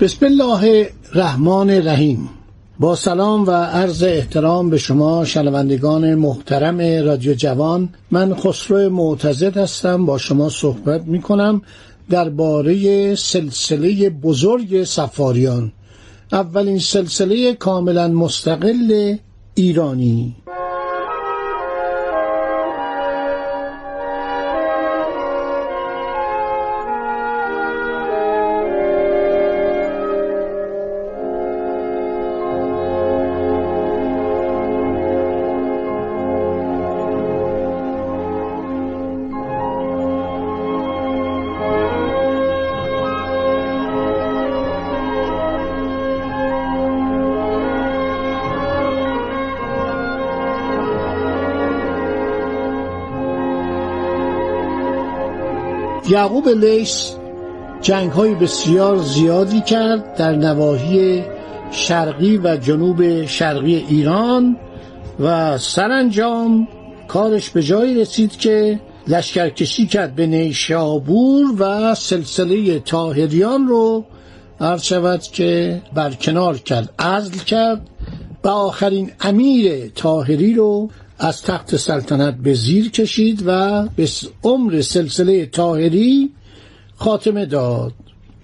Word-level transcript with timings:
بسم 0.00 0.26
الله 0.26 0.88
الرحمن 1.12 1.70
الرحیم. 1.70 2.28
با 2.80 2.96
سلام 2.96 3.46
و 3.46 3.50
عرض 3.50 4.02
احترام 4.02 4.70
به 4.70 4.78
شما 4.78 5.24
شنوندگان 5.24 6.14
محترم 6.14 7.04
رادیو 7.06 7.34
جوان 7.34 7.88
من 8.10 8.34
خسرو 8.34 8.90
معتزد 8.90 9.56
هستم. 9.56 10.06
با 10.06 10.18
شما 10.18 10.48
صحبت 10.48 11.02
می 11.02 11.22
کنم 11.22 11.62
درباره 12.10 13.14
سلسله 13.14 14.10
بزرگ 14.10 14.84
سفاریان. 14.84 15.72
اولین 16.32 16.78
سلسله 16.78 17.54
کاملا 17.54 18.08
مستقل 18.08 19.16
ایرانی. 19.54 20.36
یعقوب 56.08 56.48
لیس 56.48 57.12
جنگ 57.80 58.10
های 58.10 58.34
بسیار 58.34 58.96
زیادی 58.96 59.60
کرد 59.60 60.14
در 60.14 60.32
نواحی 60.36 61.24
شرقی 61.70 62.36
و 62.36 62.56
جنوب 62.56 63.26
شرقی 63.26 63.74
ایران 63.88 64.56
و 65.20 65.58
سرانجام 65.58 66.68
کارش 67.08 67.50
به 67.50 67.62
جایی 67.62 68.00
رسید 68.00 68.36
که 68.36 68.80
لشکرکشی 69.08 69.86
کرد 69.86 70.14
به 70.14 70.26
نیشابور 70.26 71.44
و 71.58 71.94
سلسله 71.94 72.78
تاهریان 72.78 73.68
رو 73.68 74.04
عرض 74.60 74.82
شود 74.82 75.22
که 75.22 75.82
برکنار 75.94 76.58
کرد 76.58 76.94
عزل 76.98 77.38
کرد. 77.38 77.80
و 78.46 78.48
آخرین 78.48 79.12
امیر 79.20 79.88
تاهری 79.94 80.54
رو 80.54 80.90
از 81.18 81.42
تخت 81.42 81.76
سلطنت 81.76 82.34
به 82.34 82.54
زیر 82.54 82.90
کشید 82.90 83.42
و 83.46 83.82
به 83.96 84.08
عمر 84.42 84.80
سلسله 84.80 85.46
تاهری 85.46 86.30
خاتمه 86.96 87.46
داد. 87.46 87.92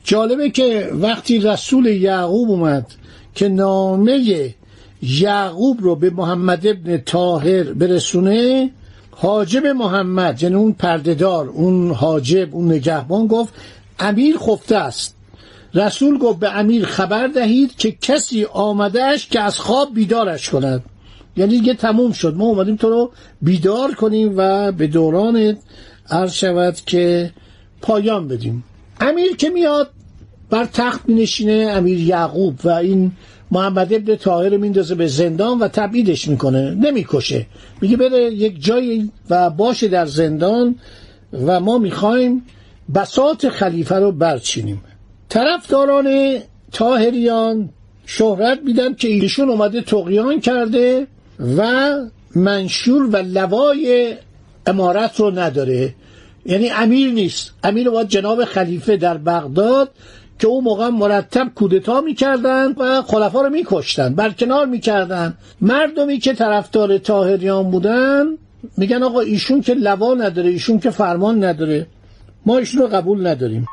جالبه 0.04 0.50
که 0.50 0.90
وقتی 0.92 1.38
رسول 1.38 1.86
یعقوب 1.86 2.50
اومد 2.50 2.86
که 3.34 3.48
نامه 3.48 4.54
یعقوب 5.02 5.80
رو 5.80 5.96
به 5.96 6.10
محمد 6.10 6.66
ابن 6.66 6.96
تاهر 6.96 7.72
برسونه 7.72 8.70
حاجب 9.10 9.66
محمد 9.66 10.42
یعنی 10.42 10.54
اون 10.54 10.72
پردهدار 10.72 11.48
اون 11.48 11.90
حاجب 11.90 12.54
اون 12.54 12.72
نگهبان 12.72 13.26
گفت 13.26 13.54
امیر 13.98 14.38
خفته 14.38 14.76
است. 14.76 15.14
رسول 15.74 16.18
گفت 16.18 16.38
به 16.38 16.58
امیر 16.58 16.84
خبر 16.84 17.26
دهید 17.26 17.76
که 17.76 17.92
کسی 17.92 18.44
آمدهش 18.44 19.26
که 19.26 19.40
از 19.40 19.58
خواب 19.58 19.94
بیدارش 19.94 20.50
کند. 20.50 20.82
یعنی 21.36 21.58
دیگه 21.58 21.74
تموم 21.74 22.12
شد. 22.12 22.34
ما 22.36 22.44
اومدیم 22.44 22.76
تو 22.76 22.90
رو 22.90 23.10
بیدار 23.42 23.94
کنیم 23.94 24.34
و 24.36 24.72
به 24.72 24.86
دوران 24.86 25.56
عرض 26.10 26.32
شود 26.32 26.76
که 26.86 27.32
پایان 27.82 28.28
بدیم. 28.28 28.64
امیر 29.00 29.36
که 29.36 29.50
میاد 29.50 29.90
بر 30.50 30.64
تخت 30.64 31.08
می 31.08 31.14
نشینه 31.14 31.52
امیر 31.52 32.00
یعقوب 32.00 32.54
و 32.64 32.68
این 32.68 33.12
محمد 33.50 33.92
ابن 33.92 34.16
طاهر 34.16 34.56
میندازه 34.56 34.94
به 34.94 35.06
زندان 35.06 35.58
و 35.58 35.68
تبعیدش 35.68 36.28
می‌کنه. 36.28 36.74
نمی‌کشه. 36.74 37.46
میگه 37.80 37.96
بره 37.96 38.32
یک 38.34 38.64
جایی 38.64 39.10
و 39.30 39.50
باشه 39.50 39.88
در 39.88 40.06
زندان 40.06 40.76
و 41.46 41.60
ما 41.60 41.78
می‌خوایم 41.78 42.42
بسات 42.94 43.48
خلیفه 43.48 43.94
رو 43.94 44.12
برچینیم. 44.12 44.82
طرفداران 45.32 46.38
تاهریان 46.72 47.70
شهرت 48.06 48.59
میدن 48.65 48.94
که 48.94 49.09
ایشون 49.09 49.48
اومده 49.48 49.81
تقیان 49.81 50.41
کرده 50.41 51.06
و 51.56 51.93
منشور 52.37 53.03
و 53.03 53.16
لوای 53.16 54.15
امارت 54.66 55.20
رو 55.20 55.31
نداره. 55.31 55.94
یعنی 56.47 56.70
امیر 56.70 57.12
نیست. 57.12 57.50
امیر 57.65 57.91
باید 57.91 58.09
جناب 58.09 58.44
خلیفه 58.44 58.97
در 58.97 59.16
بغداد 59.16 59.91
که 60.38 60.47
اون 60.47 60.65
موقع 60.65 60.88
مرتب 60.88 61.50
کودتا 61.54 62.00
می‌کردن 62.00 62.72
و 62.78 63.03
خلفا 63.03 63.41
رو 63.43 63.50
میکشتن 63.50 64.14
برکنار 64.14 64.66
می‌کردن. 64.66 65.34
مردمی 65.60 66.19
که 66.19 66.32
طرفدار 66.32 66.99
تاهریان 66.99 67.70
بودن 67.70 68.26
میگن 68.76 69.03
آقا 69.03 69.20
ایشون 69.20 69.60
که 69.60 69.75
لوا 69.75 70.14
نداره 70.14 70.50
ایشون 70.50 70.78
که 70.78 70.91
فرمان 70.91 71.44
نداره. 71.44 71.87
ما 72.47 72.59
ایشون 72.59 72.82
رو 72.82 72.88
قبول 72.88 73.26
نداریم. 73.26 73.66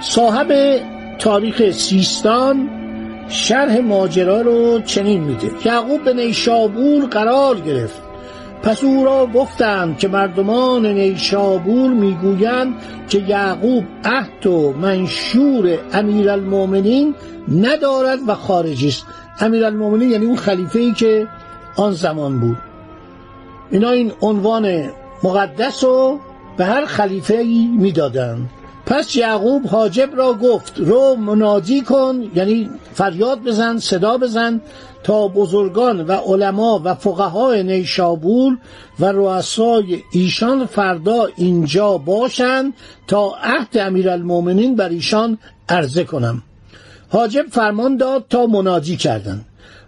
صاحب 0.00 0.80
تاریخ 1.18 1.70
سیستان 1.70 2.70
شرح 3.28 3.78
ماجرا 3.78 4.40
رو 4.40 4.80
چنین 4.80 5.24
میده. 5.24 5.50
یعقوب 5.64 6.04
به 6.04 6.14
نیشابور 6.14 7.04
قرار 7.04 7.60
گرفت. 7.60 8.02
پس 8.62 8.84
او 8.84 9.04
را 9.04 9.26
گفتند 9.26 9.98
که 9.98 10.08
مردمان 10.08 10.86
نیشابور 10.86 11.90
می‌گویند 11.90 12.74
که 13.08 13.18
یعقوب 13.18 13.84
عهد 14.04 14.46
و 14.46 14.72
منشور 14.72 15.78
امیرالمؤمنین 15.92 17.14
ندارد 17.48 18.18
و 18.26 18.34
خارجی 18.34 18.88
است. 18.88 19.06
امیرالمؤمنین 19.40 20.10
یعنی 20.10 20.26
اون 20.26 20.36
خلیفه 20.36 20.78
ای 20.78 20.92
که 20.92 21.28
آن 21.76 21.92
زمان 21.92 22.40
بود. 22.40 22.58
اینا 23.70 23.90
این 23.90 24.12
عنوان 24.20 24.90
مقدس 25.22 25.84
رو 25.84 26.20
به 26.56 26.64
هر 26.64 26.84
خلیفه 26.84 27.34
ای 27.34 27.66
می‌دادند. 27.78 28.50
پس 28.90 29.16
یعقوب 29.16 29.66
حاجب 29.66 30.16
را 30.16 30.34
گفت 30.34 30.78
رو 30.78 31.16
منادی 31.16 31.80
کن 31.80 32.30
یعنی 32.34 32.70
فریاد 32.94 33.42
بزن 33.42 33.78
صدا 33.78 34.18
بزن 34.18 34.60
تا 35.02 35.28
بزرگان 35.28 36.00
و 36.00 36.12
علما 36.12 36.80
و 36.84 36.94
فقهای 36.94 37.62
نیشابور 37.62 38.58
و 39.00 39.12
رؤسای 39.12 40.02
ایشان 40.12 40.66
فردا 40.66 41.28
اینجا 41.36 41.98
باشند 41.98 42.72
تا 43.06 43.34
عهد 43.42 43.78
امیرالمؤمنین 43.78 44.76
بر 44.76 44.88
ایشان 44.88 45.38
عرضه 45.68 46.04
کنم. 46.04 46.42
حاجب 47.08 47.46
فرمان 47.50 47.96
داد 47.96 48.24
تا 48.30 48.46
منادی 48.46 48.96
کردند. 48.96 49.46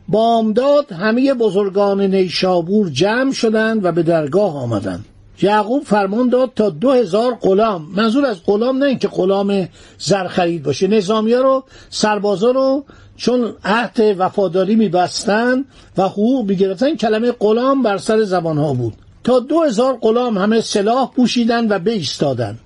بامداد 0.08 0.92
همه 0.92 1.34
بزرگان 1.34 2.00
نیشابور 2.00 2.88
جمع 2.88 3.32
شدند 3.32 3.84
و 3.84 3.92
به 3.92 4.02
درگاه 4.02 4.56
آمدند. 4.56 5.04
یعقوب 5.42 5.84
فرمان 5.84 6.28
داد 6.28 6.50
تا 6.56 6.70
دو 6.70 6.90
هزار 6.90 7.34
غلام. 7.34 7.88
منظور 7.96 8.26
از 8.26 8.36
غلام 8.46 8.78
نه 8.78 8.86
اینکه 8.86 9.08
غلام 9.08 9.68
زر 9.98 10.28
خرید 10.28 10.62
باشه. 10.62 10.86
نظامی 10.86 11.32
ها 11.32 11.40
رو 11.40 11.64
سربازا 11.90 12.50
رو 12.50 12.84
چون 13.16 13.54
عهد 13.64 14.16
وفاداری 14.18 14.76
میبستن 14.76 15.64
و 15.96 16.02
حقوق 16.02 16.46
می‌گرفتن 16.46 16.96
کلمه 16.96 17.32
غلام 17.32 17.82
بر 17.82 17.98
سر 17.98 18.22
زبان 18.22 18.58
ها 18.58 18.74
بود. 18.74 18.94
تا 19.24 19.38
دو 19.38 19.62
هزار 19.62 19.98
غلام 20.00 20.38
همه 20.38 20.60
سلاح 20.60 21.12
پوشیدن 21.16 21.68
و 21.68 21.78
بایستادند 21.78 22.58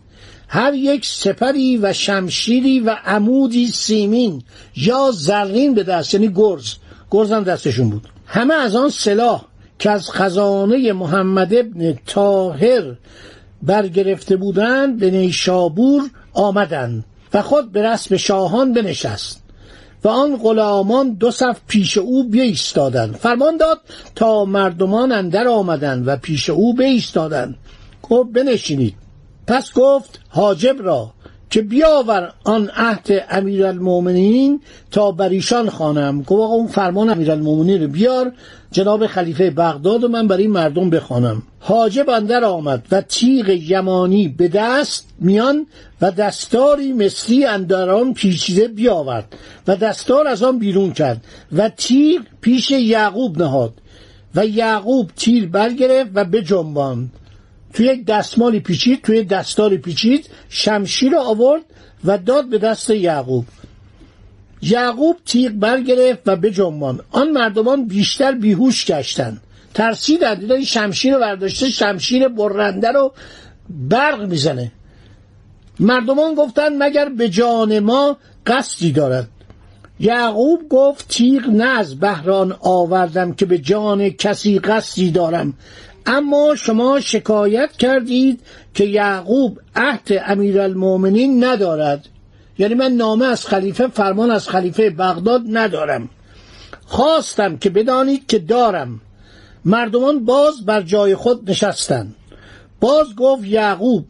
هر 0.49 0.75
یک 0.75 1.07
سپری 1.07 1.77
و 1.77 1.93
شمشیری 1.93 2.81
و 2.81 2.97
عمودی 3.05 3.67
سیمین 3.67 4.43
یا 4.77 5.11
زرین 5.13 5.75
به 5.75 5.83
دست 5.83 6.15
یعنی 6.15 6.33
گرز. 6.35 6.75
گرز 7.11 7.33
هم 7.33 7.43
دستشون 7.43 7.91
بود. 7.91 8.09
همه 8.27 8.55
از 8.55 8.77
آن 8.77 8.89
سلاح 8.89 9.45
که 9.79 9.91
از 9.91 10.11
خزانه 10.11 10.93
محمد 10.93 11.55
ابن 11.55 11.99
تاهر 12.07 12.97
برگرفته 13.63 14.37
بودند 14.37 14.99
به 14.99 15.11
نیشابور 15.11 16.03
آمدند 16.33 17.05
و 17.35 17.43
خود 17.43 17.73
به 17.73 17.83
رسم 17.83 18.17
شاهان 18.17 18.73
بنشست 18.73 19.43
و 20.05 20.09
آن 20.09 20.37
غلامان 20.37 21.13
دو 21.13 21.31
صف 21.31 21.61
پیش 21.67 21.99
او 21.99 22.29
بیستادند. 22.29 23.17
فرمان 23.17 23.57
داد 23.57 23.81
تا 24.15 24.45
مردمان 24.45 25.13
اندر 25.13 25.49
آمدند 25.49 26.09
و 26.09 26.17
پیش 26.17 26.51
او 26.51 26.75
بیستادند. 26.75 27.55
گفت 28.03 28.33
بنشینید. 28.33 28.95
پس 29.47 29.73
گفت 29.73 30.21
حاجب 30.29 30.77
را 30.79 31.13
که 31.51 31.63
بیاور 31.63 32.33
آن 32.45 32.71
عهد 32.77 33.25
امیرالمؤمنین 33.31 34.61
تا 34.91 35.11
بر 35.11 35.29
ایشان 35.29 35.71
خوانم. 35.71 36.23
گفت 36.23 36.33
آقا 36.33 36.55
اون 36.55 36.67
فرمان 36.67 37.11
امیرالمؤمنین 37.11 37.83
رو 37.83 37.89
بیار. 37.89 38.33
جناب 38.71 39.07
خلیفه 39.07 39.51
بغداد 39.51 40.05
و 40.05 40.09
من 40.09 40.29
برای 40.29 40.47
مردم 40.47 40.91
بخوانم. 40.91 41.43
حاجب 41.61 42.11
اندر 42.11 42.45
آمد 42.45 42.87
و 42.91 43.01
تیغ 43.01 43.49
یمانی 43.49 44.29
به 44.29 44.49
دست 44.49 45.07
میان 45.21 45.67
و 46.01 46.11
دستاری 46.11 46.93
مثلی 46.93 47.45
اندر 47.45 47.91
آن 47.91 48.15
پیچیده 48.15 48.69
بیاورد 48.69 49.37
و 49.67 49.77
دستار 49.77 50.27
از 50.27 50.43
آن 50.43 50.59
بیرون 50.59 50.93
کرد 50.93 51.25
و 51.53 51.69
تیغ 51.69 52.23
پیش 52.41 52.71
یعقوب 52.71 53.43
نهاد 53.43 53.75
و 54.35 54.47
یعقوب 54.47 55.11
تیر 55.17 55.49
برگرفت 55.49 56.11
و 56.15 56.25
بجنباند. 56.25 57.11
توی 57.77 57.87
یک 57.87 58.05
دستمالی 58.05 58.61
پیچید 58.61 59.03
توی 59.03 59.25
دستاری 59.25 59.79
پیچید 59.79 60.31
شمشیر 60.49 61.13
رو 61.13 61.19
آورد 61.19 61.63
و 62.05 62.19
داد 62.19 62.49
به 62.49 62.59
دست 62.59 62.91
یعقوب. 62.91 63.45
یعقوب 64.63 65.17
تیغ 65.25 65.53
برگرفت 65.53 66.21
و 66.27 66.37
بجنبان 66.37 67.01
آن 67.11 67.31
مردمان 67.31 67.87
بیشتر 67.87 68.33
بیهوش 68.33 68.87
گشتند 68.87 69.41
ترسیدند 69.75 70.41
دیدن 70.41 70.65
شمشیر 70.65 71.15
رو 71.15 71.21
برداشته 71.21 71.71
شمشیر 71.71 72.29
برنده 72.29 72.93
رو 72.93 73.13
برق 73.71 74.23
می‌زنه. 74.23 74.73
مردمان 75.81 76.35
گفتند 76.35 76.83
مگر 76.83 77.09
به 77.09 77.29
جان 77.29 77.79
ما 77.79 78.17
قصدی 78.47 78.93
دارد؟ 78.93 79.29
یعقوب 80.01 80.69
گفت 80.69 81.09
تیغ 81.09 81.47
نه 81.49 81.79
از 81.79 82.01
بهران 82.01 82.57
آوردم 82.61 83.33
که 83.33 83.47
به 83.47 83.59
جان 83.59 84.09
کسی 84.09 84.59
قصدی 84.59 85.11
دارم. 85.11 85.55
اما 86.07 86.55
شما 86.57 87.01
شکایت 87.01 87.73
کردید 87.73 88.41
که 88.75 88.85
یعقوب 88.85 89.61
عهد 89.77 90.23
امیرالمؤمنین 90.27 91.45
ندارد. 91.45 92.09
یعنی 92.59 92.75
من 92.75 92.93
نامه 92.93 93.27
از 93.27 93.47
خلیفه 93.47 93.87
فرمان 93.87 94.31
از 94.31 94.49
خلیفه 94.49 94.91
بغداد 94.91 95.43
ندارم. 95.51 96.09
خواستم 96.87 97.57
که 97.57 97.71
بدانید 97.71 98.27
که 98.27 98.39
دارم. 98.39 99.01
مردمان 99.65 100.25
باز 100.25 100.65
بر 100.65 100.83
جای 100.83 101.15
خود 101.15 101.51
نشستند. 101.51 102.15
باز 102.81 103.07
گفت 103.17 103.45
یعقوب 103.45 104.07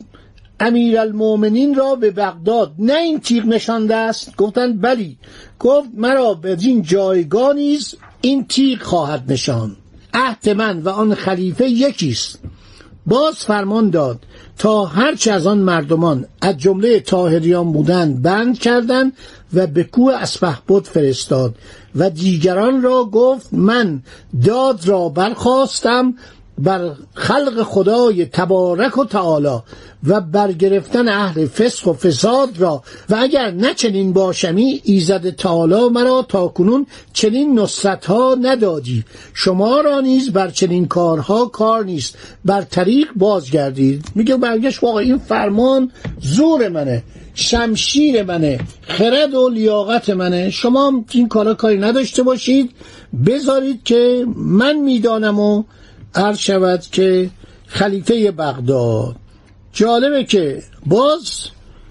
امیرالمؤمنین 0.61 1.75
را 1.75 1.95
به 1.95 2.11
بغداد. 2.11 2.73
نه 2.79 2.95
این 2.97 3.21
تیغ 3.21 3.47
نشانده 3.47 3.97
است؟ 3.97 4.37
گفتند 4.37 4.81
بلی. 4.81 5.19
گفت 5.61 5.89
مرا 5.95 6.35
به 6.35 6.57
این 6.61 6.83
جایگاه 6.83 7.53
نیز 7.53 7.95
این 8.21 8.47
تیغ 8.47 8.83
خواهد 8.83 9.33
نشان 9.33 9.77
عهد 10.17 10.49
من 10.49 10.83
و 10.83 10.89
آن 10.89 11.15
خلیفه 11.15 11.69
یکیست. 11.69 12.39
باز 13.07 13.35
فرمان 13.35 13.91
داد 13.91 14.19
تا 14.59 14.85
هرچه 14.85 15.33
از 15.33 15.47
آن 15.47 15.59
مردمان 15.59 16.27
از 16.41 16.57
جمله 16.59 17.01
تاهریان 17.01 17.73
بودند 17.73 18.23
بند 18.23 18.59
کردند 18.59 19.13
و 19.55 19.67
به 19.67 19.85
کوه 19.85 20.15
اسپهبد 20.15 20.85
فرستاد 20.85 21.55
و 21.95 22.11
دیگران 22.11 22.83
را 22.83 23.05
گفت 23.05 23.49
من 23.53 24.03
داد 24.45 24.89
را 24.89 25.09
برخواستم 25.09 26.15
بر 26.59 26.93
خلق 27.15 27.63
خدای 27.63 28.27
تبارک 28.27 28.99
و 28.99 29.05
تعالی 29.05 29.59
و 30.07 30.21
برگرفتن 30.21 31.09
اهل 31.09 31.47
فسق 31.47 31.89
و 31.89 31.93
فساد 31.93 32.49
را 32.59 32.83
و 33.11 33.17
اگر 33.19 33.51
نه 33.51 33.75
چنین 33.75 34.13
باشمی 34.13 34.81
ایزد 34.85 35.31
تعالی 35.31 35.89
مرا 35.89 36.27
تا 36.29 36.49
کنون 36.49 36.87
چنین 37.13 37.59
نصرت 37.59 38.07
ها 38.07 38.37
ندادی. 38.41 39.05
شما 39.35 39.81
را 39.81 40.01
نیز 40.01 40.33
بر 40.33 40.51
چنین 40.51 40.89
کارها 40.89 41.47
کار 41.47 41.85
نیست. 41.85 42.19
بر 42.45 42.63
طریق 42.63 43.09
بازگردید. 43.17 44.05
میگه 44.15 44.37
برگشت 44.37 44.83
واقع 44.83 45.01
این 45.01 45.19
فرمان 45.19 45.93
زور 46.21 46.69
منه 46.69 47.03
شمشیر 47.35 48.23
منه 48.23 48.61
خرد 48.83 49.35
و 49.35 49.49
لیاقت 49.49 50.11
منه. 50.11 50.51
شما 50.51 51.05
این 51.13 51.29
کارا 51.29 51.55
کاری 51.55 51.79
نداشته 51.79 52.23
باشید. 52.23 52.71
بذارید 53.27 53.85
که 53.85 54.27
من 54.37 54.77
می‌دانم 54.77 55.41
و 55.41 55.63
عرض 56.15 56.39
شود 56.39 56.81
که 56.81 57.31
خلیفه 57.67 58.31
بغداد 58.31 59.17
جالبه 59.73 60.25
که 60.25 60.63
باز 60.87 61.47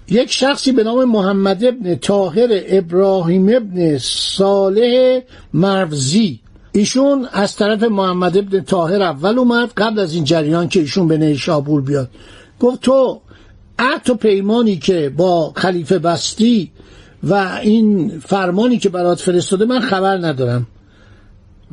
یک 0.08 0.32
شخصی 0.32 0.72
به 0.72 0.84
نام 0.84 1.04
محمد 1.04 1.64
ابن 1.64 1.94
تاهر 1.94 2.48
ابراهیم 2.50 3.48
ابن 3.56 3.98
صالح 3.98 5.20
مروزی 5.54 6.40
ایشون 6.72 7.28
از 7.32 7.56
طرف 7.56 7.82
محمد 7.82 8.36
ابن 8.36 8.60
تاهر 8.60 9.02
اول 9.02 9.38
اومد 9.38 9.72
قبل 9.76 9.98
از 9.98 10.14
این 10.14 10.24
جریان 10.24 10.68
که 10.68 10.80
ایشون 10.80 11.08
به 11.08 11.18
نیشابور 11.18 11.82
بیاد. 11.82 12.10
گفت 12.60 12.80
تو 12.80 13.20
عهد 13.78 14.10
و 14.10 14.14
پیمانی 14.14 14.76
که 14.76 15.12
با 15.16 15.52
خلیفه 15.56 15.98
بستی 15.98 16.70
و 17.22 17.34
این 17.62 18.08
فرمانی 18.18 18.78
که 18.78 18.88
برات 18.88 19.20
فرستاده 19.20 19.64
من 19.64 19.80
خبر 19.80 20.16
ندارم 20.16 20.66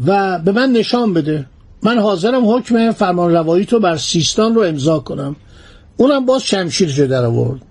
و 0.05 0.39
به 0.39 0.51
من 0.51 0.71
نشان 0.71 1.13
بده. 1.13 1.45
من 1.83 1.99
حاضرم 1.99 2.49
حکم 2.49 2.91
فرمان 2.91 3.31
روایی 3.31 3.65
تو 3.65 3.79
بر 3.79 3.97
سیستان 3.97 4.55
رو 4.55 4.61
امضا 4.61 4.99
کنم. 4.99 5.35
اونم 5.97 6.25
باز 6.25 6.43
شمشیر 6.43 6.95
رو 6.97 7.07
در 7.07 7.25
آورد. 7.25 7.61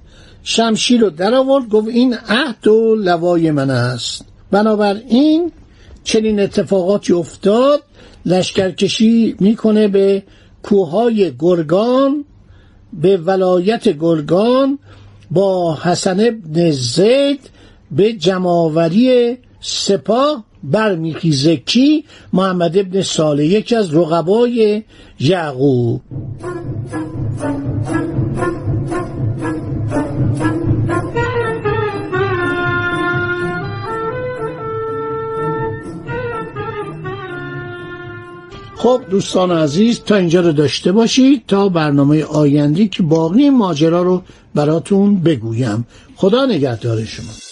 شمشیر 0.43 1.01
رو 1.01 1.11
در 1.11 1.35
آورد 1.35 1.69
گفت 1.69 1.89
این 1.89 2.15
عهد 2.29 2.69
و 2.69 2.95
لوای 2.95 3.51
من 3.51 3.71
است. 3.71 4.25
بنابراین 4.51 5.53
چنین 6.05 6.41
اتفاقاتی 6.41 7.13
افتاد 7.13 7.83
لشکرکشی 8.27 9.37
می‌کنه 9.41 9.89
به 9.89 10.23
کوههای 10.63 11.33
گرگان 11.39 12.25
به 12.93 13.17
ولایت 13.17 13.89
گرگان 13.89 14.79
با 15.31 15.79
حسن 15.83 16.21
ابن 16.21 16.71
زید 16.71 17.41
به 17.91 18.13
جماوری 18.13 19.39
سپاه 19.61 20.45
برمیخیزه 20.65 21.57
کی؟ 21.57 22.05
محمد 22.33 22.79
ابن 22.79 23.03
ساله 23.03 23.47
یکی 23.47 23.77
از 23.77 23.95
رقبای 23.95 24.83
یعقوب. 25.21 26.01
خب 38.83 39.01
دوستان 39.11 39.51
عزیز 39.51 40.01
تا 40.01 40.17
اینجا 40.17 40.41
رو 40.41 40.53
داشته 40.53 40.93
باشید 40.93 41.43
تا 41.49 41.69
برنامه 41.69 42.25
آیندی 42.25 42.89
که 42.89 43.03
باقی 43.03 43.51
ماجرا 43.51 44.03
رو 44.03 44.23
براتون 44.55 45.21
بگویم. 45.21 45.87
خدا 46.17 46.47
نگهدار 46.47 47.05
شما. 47.05 47.52